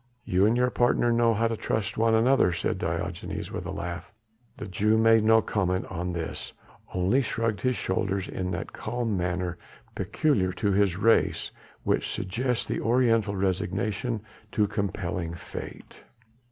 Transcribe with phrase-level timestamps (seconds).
[0.25, 4.11] "You and your partner know how to trust one another," said Diogenes with a laugh.
[4.57, 6.53] The Jew made no comment on this,
[6.95, 9.59] only shrugged his shoulders in that calm manner
[9.93, 11.51] peculiar to his race,
[11.83, 14.21] which suggests the Oriental resignation
[14.53, 16.01] to compelling fate.